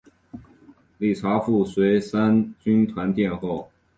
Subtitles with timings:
[0.97, 1.29] 李富
[1.63, 3.69] 春随三军团殿后。